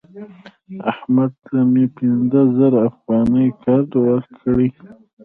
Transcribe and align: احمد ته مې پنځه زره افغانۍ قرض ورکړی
احمد 0.91 1.31
ته 1.45 1.57
مې 1.71 1.85
پنځه 1.97 2.41
زره 2.57 2.79
افغانۍ 2.89 3.47
قرض 3.63 3.91
ورکړی 4.07 4.67